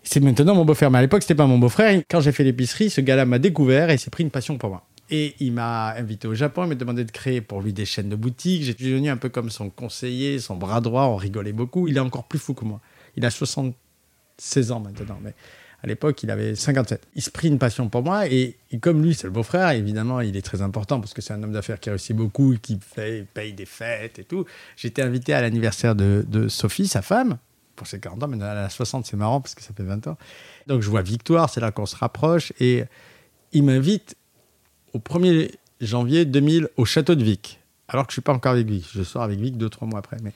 [0.04, 2.02] C'est maintenant mon beau-frère, mais à l'époque, c'était pas mon beau-frère.
[2.10, 4.84] Quand j'ai fait l'épicerie, ce gars-là m'a découvert et s'est pris une passion pour moi.
[5.12, 8.10] Et il m'a invité au Japon, il m'a demandé de créer pour lui des chaînes
[8.10, 8.64] de boutiques.
[8.64, 11.88] J'étais devenu un peu comme son conseiller, son bras droit, on rigolait beaucoup.
[11.88, 12.80] Il est encore plus fou que moi.
[13.16, 15.34] Il a 76 ans maintenant, mais
[15.82, 17.08] à l'époque, il avait 57.
[17.16, 20.36] Il se prit une passion pour moi et, comme lui, c'est le beau-frère, évidemment, il
[20.36, 23.54] est très important parce que c'est un homme d'affaires qui réussit beaucoup, qui fait, paye
[23.54, 24.46] des fêtes et tout.
[24.76, 27.38] J'étais invité à l'anniversaire de, de Sophie, sa femme,
[27.76, 30.08] pour ses 40 ans, mais elle a 60, c'est marrant parce que ça fait 20
[30.08, 30.18] ans.
[30.68, 32.84] Donc je vois Victoire, c'est là qu'on se rapproche et
[33.54, 34.16] il m'invite
[34.94, 37.60] au 1er janvier 2000 au château de Vic.
[37.88, 38.86] Alors que je suis pas encore avec Vic.
[38.94, 40.18] Je sors avec Vic deux, trois mois après.
[40.24, 40.34] Mais...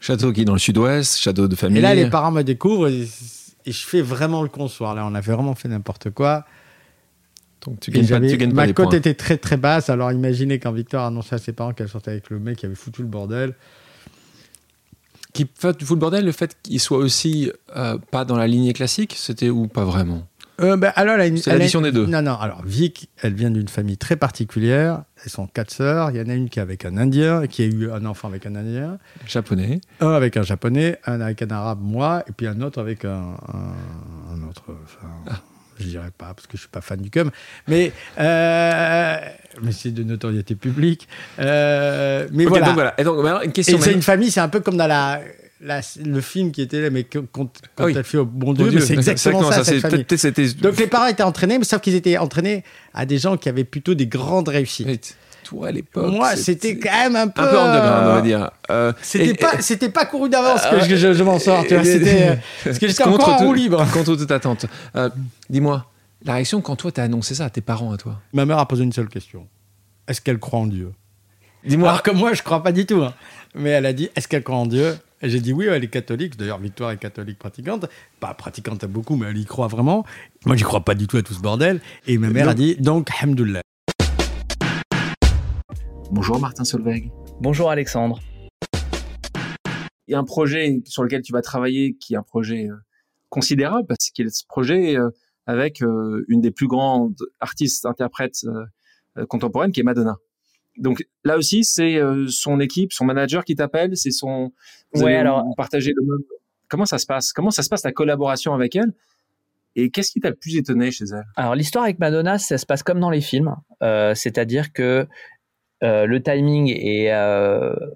[0.00, 1.78] Château qui est dans le sud-ouest, château de famille.
[1.78, 3.08] Et là, les parents me découvrent et,
[3.66, 4.94] et je fais vraiment le consoir.
[4.94, 6.44] Là, on avait vraiment fait n'importe quoi.
[7.66, 9.90] Donc tu gagnes pas, tu gagnes pas ma cote était très très basse.
[9.90, 12.74] Alors imaginez quand Victoire annonçait à ses parents qu'elle sortait avec le mec qui avait
[12.74, 13.54] foutu le bordel.
[15.32, 19.14] Qui fout le bordel, le fait qu'il soit aussi euh, pas dans la lignée classique,
[19.18, 20.26] c'était ou pas vraiment?
[20.60, 22.06] Euh, ben, alors, elle a une- C'est l'addition des deux.
[22.06, 22.34] Non, non.
[22.38, 25.02] Alors, Vic, elle vient d'une famille très particulière.
[25.24, 26.10] Elles sont quatre sœurs.
[26.12, 28.28] Il y en a une qui est avec un Indien, qui a eu un enfant
[28.28, 29.80] avec un Indien, Japonais.
[30.00, 33.10] un avec un Japonais, un avec un Arabe, moi, et puis un autre avec un,
[33.52, 34.62] un- un autre.
[34.84, 35.40] Enfin, Ah.
[35.78, 37.30] Je dirais pas, parce que je suis pas fan du cum.
[37.68, 39.16] Mais, euh,
[39.62, 41.06] mais c'est de notoriété publique.
[41.38, 42.66] Euh, mais Ok, voilà.
[42.66, 42.94] donc voilà.
[42.96, 43.76] Et donc maintenant, une question.
[43.76, 45.20] Et c'est une famille, c'est un peu comme dans la,
[45.60, 47.94] la- le film qui était là, mais que- quand, quand Ah oui.
[47.96, 50.04] elle fait au bon Mon Dieu, Dieu, c'est exactement ça, cette famille.
[50.04, 50.48] peut-être c'était.
[50.54, 52.62] Donc les parents étaient entraînés, mais sauf qu'ils étaient entraînés
[52.94, 54.86] à des gens qui avaient plutôt des grandes réussites.
[54.86, 55.00] Oui,
[55.44, 56.12] Toi à l'époque.
[56.12, 57.40] Moi, c'était quand même un peu.
[57.42, 58.50] un peu on va dire.
[58.70, 61.64] Euh, C'était pas, c'était pas couru d'avance que Ah, je, je- je m'en sors.
[61.66, 63.86] Tu vois, c'était, euh, parce que j'étais contre encore en tout- roue libre.
[63.92, 64.66] Contre toute attente.
[64.96, 65.08] Euh,
[65.48, 65.86] Dis-moi,
[66.24, 68.20] la réaction quand toi t'as annoncé ça à tes parents, à toi?
[68.32, 69.46] Ma mère a posé une seule question.
[70.08, 70.90] Est-ce qu'elle croit en Dieu?
[71.64, 71.88] Dis-moi.
[71.90, 73.02] Alors que moi, je crois pas du tout.
[73.02, 73.14] hein.
[73.54, 74.96] Mais elle a dit, est-ce qu'elle croit en Dieu?
[75.22, 76.36] Et j'ai dit oui, elle est catholique.
[76.36, 77.86] D'ailleurs, Victoire est catholique pratiquante.
[78.20, 80.04] Pas pratiquante à beaucoup, mais elle y croit vraiment.
[80.44, 81.80] Moi, j'y crois pas du tout à tout ce bordel.
[82.06, 83.62] Et ma mère a dit, donc, hamdoullah.
[86.10, 87.10] Bonjour Martin Solveig.
[87.40, 88.20] Bonjour Alexandre.
[90.06, 92.76] Il y a un projet sur lequel tu vas travailler qui est un projet euh,
[93.30, 95.08] considérable parce qu'il est ce projet euh,
[95.46, 98.46] avec euh, une des plus grandes artistes interprètes
[99.28, 100.18] contemporaines qui est Madonna.
[100.78, 104.52] Donc là aussi, c'est euh, son équipe, son manager qui t'appelle, c'est son.
[104.92, 106.24] Vous Ouais, alors- partager le même.
[106.68, 107.32] Comment ça se passe?
[107.32, 108.92] Comment ça se passe ta collaboration avec elle?
[109.76, 111.24] Et qu'est-ce qui t'a le plus étonné chez elle?
[111.36, 115.06] Alors l'histoire avec Madonna, ça se passe comme dans les films, Euh, c'est-à-dire que
[115.82, 117.12] euh, le timing est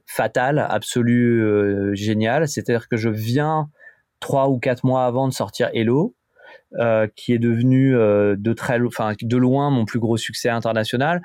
[0.06, 2.48] fatal, absolu, génial.
[2.48, 3.70] C'est-à-dire que je viens
[4.20, 6.14] trois ou quatre mois avant de sortir Hello.
[6.78, 11.20] Euh, qui est devenu euh, de très, loin mon plus gros succès international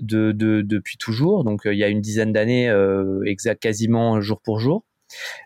[0.00, 1.44] de, de depuis toujours.
[1.44, 2.72] Donc il y a une dizaine d'années,
[3.26, 4.84] exact, quasiment jour pour jour.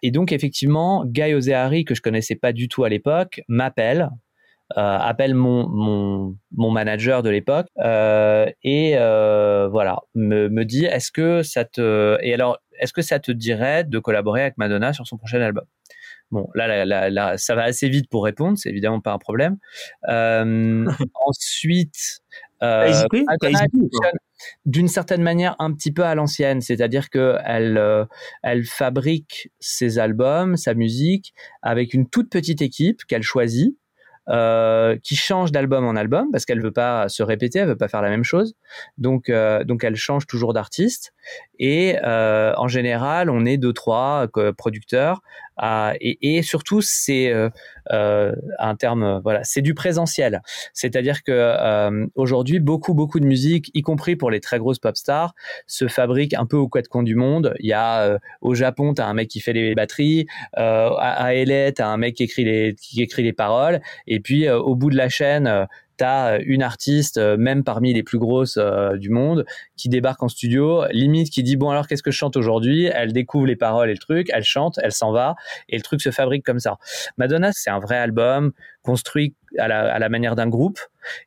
[0.03, 4.11] Et donc effectivement, Guy Ozeari que je connaissais pas du tout à l'époque m'appelle
[4.77, 10.87] euh, appelle mon, mon, mon, manager de l'époque euh, et euh, voilà me, me dit
[10.87, 14.93] est-ce que ça te et alors est-ce que ça te dirait de collaborer avec Madonna
[14.93, 15.65] sur son prochain album?
[16.31, 19.59] Bon, là, là, là, ça va assez vite pour répondre, c'est évidemment pas un problème.
[20.09, 20.85] Euh,
[21.27, 22.21] ensuite,
[22.63, 23.07] euh,
[24.65, 27.81] d'une certaine manière un petit peu à l'ancienne, c'est-à-dire que elle,
[28.43, 33.77] elle fabrique ses albums, sa musique avec une toute petite équipe qu'elle choisit
[34.29, 37.87] euh, qui change d'album en album parce qu'elle veut pas se répéter, elle veut pas
[37.87, 38.57] faire la même chose.
[38.99, 41.15] Donc, euh, donc elle change toujours d'artiste.
[41.61, 44.27] Et euh, en général, on est deux trois
[44.59, 45.21] producteurs
[45.63, 47.49] et, et, surtout, c'est euh,
[47.93, 50.43] euh, un terme, voilà, c'est du présentiel.
[50.73, 54.97] C'est-à-dire que euh, aujourd'hui, beaucoup, beaucoup de musique, y compris pour les très grosses pop
[54.97, 55.35] stars,
[55.67, 57.55] se fabrique un peu au quatre coins du monde.
[57.61, 61.35] Il y a au Japon, tu as un mec qui fait les batteries, à, à
[61.35, 64.75] LA, tu as un mec qui écrit les, qui écrit les paroles, et puis au
[64.75, 69.11] bout de la chaîne, t'as une artiste, euh, même parmi les plus grosses euh, du
[69.11, 69.45] monde,
[69.77, 72.85] qui débarque en studio, limite qui dit bon alors qu'est-ce que je chante aujourd'hui?
[72.85, 75.35] Elle découvre les paroles et le truc, elle chante, elle s'en va
[75.69, 76.79] et le truc se fabrique comme ça.
[77.17, 80.79] Madonna, c'est un vrai album construit à la, manière d'un groupe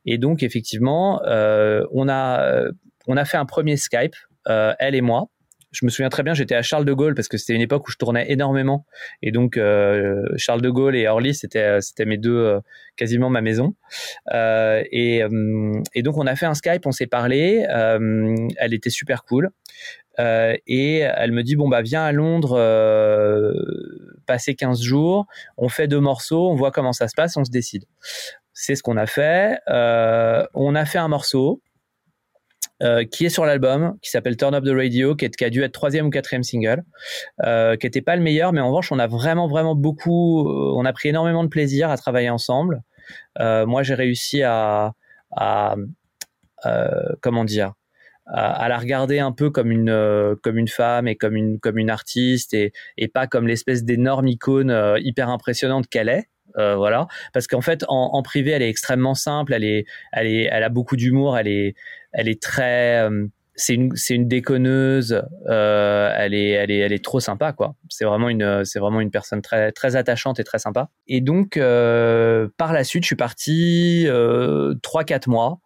[0.06, 2.62] et donc effectivement, euh, on a
[3.06, 4.14] on a fait un premier Skype,
[4.46, 5.28] elle et moi
[5.72, 7.86] je me souviens très bien, j'étais à Charles de Gaulle parce que c'était une époque
[7.86, 8.86] où je tournais énormément.
[9.22, 12.60] Et donc, euh, Charles de Gaulle et Orly, c'était, euh, mes deux, euh,
[12.96, 13.74] quasiment ma maison.
[14.32, 15.22] Et,
[15.94, 17.64] et, donc, on a fait un Skype, on s'est parlé.
[17.68, 19.50] elle était super cool.
[20.18, 22.58] et elle me dit, bon, bah, viens à Londres,
[24.26, 27.50] passer 15 jours, on fait deux morceaux, on voit comment ça se passe, on se
[27.50, 27.84] décide.
[28.52, 29.58] C'est ce qu'on a fait.
[29.68, 31.62] on a fait un morceau.
[32.82, 35.72] Euh, qui est sur l'album, qui s'appelle Turn Up the Radio, qui, a dû être
[35.72, 36.82] troisième ou quatrième single,
[37.44, 40.72] euh, qui n'était pas le meilleur, mais en revanche, on a vraiment, vraiment beaucoup, euh,
[40.74, 42.82] on a pris énormément de plaisir à travailler ensemble.
[43.38, 44.94] Moi, j'ai réussi à,
[47.20, 47.74] comment dire,
[48.26, 51.90] à, la regarder un peu comme une comme une femme et comme une comme une
[51.90, 52.72] artiste et,
[53.12, 56.28] pas comme l'espèce d'énorme icône hyper impressionnante qu'elle est.
[56.56, 60.48] Voilà, parce qu'en fait, en, en, privé, elle est extrêmement simple, elle est, elle est,
[60.50, 61.74] elle a beaucoup d'humour, elle est,
[62.12, 66.92] elle est très, euh, c'est une, c'est une déconneuse, euh, elle est, elle est, elle
[66.92, 67.74] est trop sympa, quoi.
[67.88, 70.88] C'est vraiment une, c'est vraiment une personne très, très attachante et très sympa.
[71.06, 74.06] Et donc, euh, par la suite, je suis parti
[74.82, 75.60] trois, quatre mois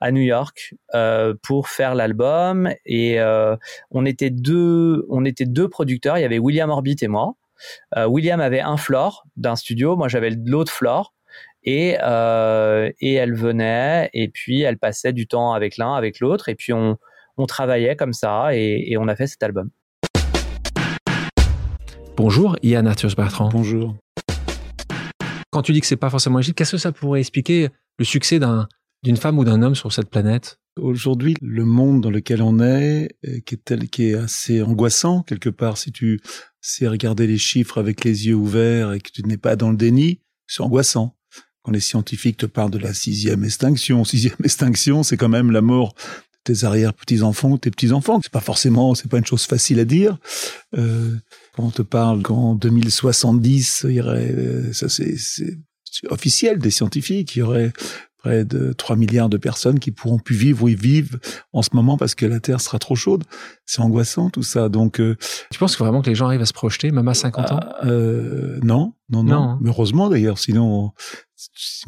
[0.00, 3.56] à New York euh, pour faire l'album et euh,
[3.92, 7.36] on était deux on était deux producteurs il y avait William Orbit et moi
[7.96, 11.14] euh, William avait un floor d'un studio, moi j'avais l'autre floor.
[11.62, 16.48] Et, euh, et elle venait, et puis elle passait du temps avec l'un, avec l'autre,
[16.48, 16.96] et puis on,
[17.36, 19.70] on travaillait comme ça, et, et on a fait cet album.
[22.16, 23.50] Bonjour, Yann Arthur Bertrand.
[23.50, 23.96] Bonjour.
[25.50, 27.68] Quand tu dis que c'est pas forcément agile, qu'est-ce que ça pourrait expliquer
[27.98, 28.68] le succès d'un,
[29.02, 30.58] d'une femme ou d'un homme sur cette planète?
[30.78, 35.22] Aujourd'hui, le monde dans lequel on est, euh, qui est, tel, qui est assez angoissant
[35.22, 36.20] quelque part, si tu
[36.60, 39.76] sais regarder les chiffres avec les yeux ouverts et que tu n'es pas dans le
[39.76, 41.16] déni, c'est angoissant.
[41.62, 45.60] Quand les scientifiques te parlent de la sixième extinction, sixième extinction, c'est quand même la
[45.60, 45.94] mort
[46.46, 48.20] de tes arrière-petits-enfants tes petits-enfants.
[48.22, 50.18] C'est pas forcément, c'est pas une chose facile à dire.
[50.76, 51.16] Euh,
[51.54, 55.16] quand on te parle qu'en 2070, il y aurait, euh, ça c'est
[56.08, 57.72] officiel des scientifiques, il y aurait
[58.22, 61.18] près de 3 milliards de personnes qui pourront plus vivre où ils vivent
[61.52, 63.24] en ce moment parce que la Terre sera trop chaude.
[63.66, 64.68] C'est angoissant tout ça.
[64.68, 65.16] Donc, euh,
[65.50, 68.58] tu penses vraiment que les gens arrivent à se projeter, même à 50 ans euh,
[68.62, 69.42] Non, non, non.
[69.42, 69.58] hein.
[69.62, 70.92] Mais heureusement d'ailleurs, sinon,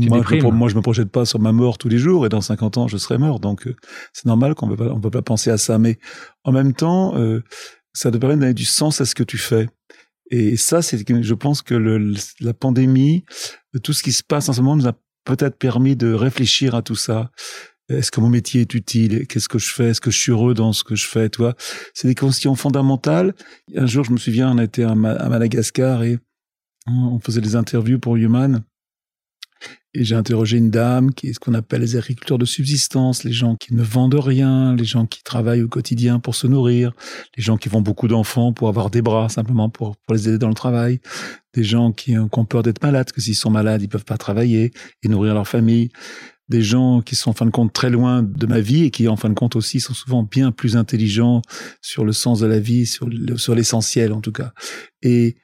[0.00, 2.40] moi je, moi je me projette pas sur ma mort tous les jours et dans
[2.40, 3.40] 50 ans je serai mort.
[3.40, 3.76] Donc euh,
[4.12, 5.78] c'est normal qu'on ne peut pas penser à ça.
[5.78, 5.98] Mais
[6.44, 7.42] en même temps, euh,
[7.92, 9.68] ça te permet de donner du sens à ce que tu fais.
[10.30, 13.24] Et ça, c'est, je pense que le, la pandémie,
[13.82, 16.82] tout ce qui se passe en ce moment nous a peut-être permis de réfléchir à
[16.82, 17.30] tout ça.
[17.88, 19.26] Est-ce que mon métier est utile?
[19.26, 19.90] Qu'est-ce que je fais?
[19.90, 21.54] Est-ce que je suis heureux dans ce que je fais Toi,
[21.94, 23.34] c'est des questions fondamentales.
[23.76, 26.18] Un jour, je me souviens, on était à, Madagascar et
[26.86, 28.64] on faisait des interviews pour Human.
[29.94, 33.32] Et j'ai interrogé une dame qui est ce qu'on appelle les agriculteurs de subsistance, les
[33.32, 36.92] gens qui ne vendent rien, les gens qui travaillent au quotidien pour se nourrir,
[37.36, 40.48] les gens qui font beaucoup d'enfants pour avoir des bras simplement pour, les aider dans
[40.48, 41.00] le travail,
[41.52, 44.72] des gens qui, ont peur d'être malades, que s'ils sont malades, ils peuvent pas travailler
[45.02, 45.90] et nourrir leur famille,
[46.48, 49.08] des gens qui sont en fin de compte très loin de ma vie et qui
[49.08, 51.42] en fin de compte aussi sont souvent bien plus intelligents
[51.82, 54.52] sur le sens de la vie, sur, sur l'essentiel en tout cas.
[55.02, 55.36] Et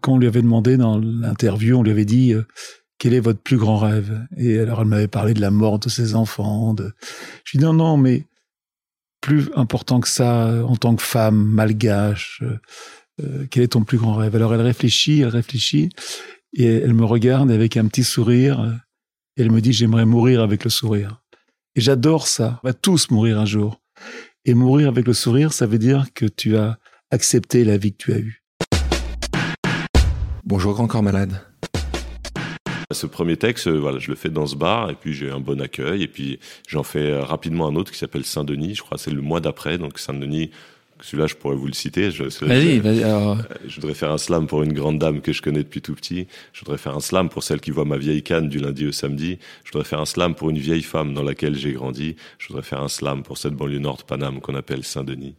[0.00, 2.32] quand on lui avait demandé dans l'interview, on lui avait dit...
[2.32, 2.42] Euh,
[3.02, 4.28] quel est votre plus grand rêve?
[4.36, 6.72] Et alors elle m'avait parlé de la mort de ses enfants.
[6.72, 6.92] De...
[7.42, 8.28] Je lui dis non, non, mais
[9.20, 12.44] plus important que ça, en tant que femme malgache,
[13.20, 14.36] euh, quel est ton plus grand rêve?
[14.36, 15.88] Alors elle réfléchit, elle réfléchit,
[16.52, 18.80] et elle me regarde avec un petit sourire,
[19.36, 21.24] et elle me dit j'aimerais mourir avec le sourire.
[21.74, 22.60] Et j'adore ça.
[22.62, 23.80] On va tous mourir un jour.
[24.44, 26.78] Et mourir avec le sourire, ça veut dire que tu as
[27.10, 28.44] accepté la vie que tu as eue.
[30.44, 31.51] Bonjour Grand Corps Malade.
[32.92, 35.40] Ce premier texte, euh, voilà, je le fais dans ce bar et puis j'ai un
[35.40, 38.74] bon accueil et puis j'en fais euh, rapidement un autre qui s'appelle Saint-Denis.
[38.74, 40.50] Je crois que c'est le mois d'après, donc Saint-Denis.
[41.02, 42.12] Celui-là, je pourrais vous le citer.
[42.12, 43.02] Je, vas-y, vas-y.
[43.02, 43.32] Alors...
[43.32, 45.94] Euh, je voudrais faire un slam pour une grande dame que je connais depuis tout
[45.94, 46.28] petit.
[46.52, 48.92] Je voudrais faire un slam pour celle qui voit ma vieille canne du lundi au
[48.92, 49.38] samedi.
[49.64, 52.14] Je voudrais faire un slam pour une vieille femme dans laquelle j'ai grandi.
[52.38, 55.34] Je voudrais faire un slam pour cette banlieue nord de Paname qu'on appelle Saint-Denis.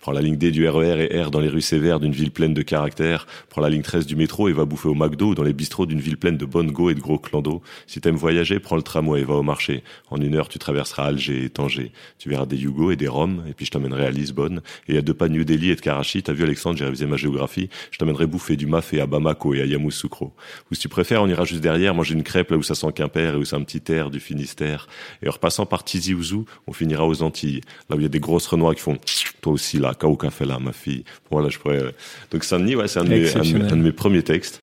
[0.00, 2.54] Prends la ligne D du RER et R dans les rues sévères d'une ville pleine
[2.54, 3.26] de caractère.
[3.50, 6.00] Prends la ligne 13 du métro et va bouffer au McDo dans les bistrots d'une
[6.00, 7.60] ville pleine de bonnes go et de gros clando.
[7.86, 9.84] Si t'aimes voyager, prends le tramway et va au marché.
[10.08, 11.92] En une heure, tu traverseras Alger et Tanger.
[12.18, 14.62] Tu verras des Yugo et des Roms et puis je t'amènerai à Lisbonne.
[14.88, 17.18] Et à deux pas New Delhi et de Karachi, t'as vu Alexandre, j'ai révisé ma
[17.18, 17.68] géographie.
[17.90, 20.32] Je t'amènerai bouffer du mafé à Bamako et à Yamoussoukro.
[20.70, 22.90] Ou si tu préfères, on ira juste derrière manger une crêpe là où ça sent
[22.94, 24.86] Quimper et où c'est un petit air du Finistère.
[25.22, 27.60] Et en repassant par Tizi Ouzou, on finira aux Antilles.
[27.90, 28.96] Là où il y a des grosses renois qui font
[29.42, 31.04] toi aussi là, Kao Café là, ma fille.
[31.30, 31.94] Voilà, je pourrais.
[32.30, 34.60] Donc Saint-Denis, ouais, c'est un, de un un de mes premiers textes.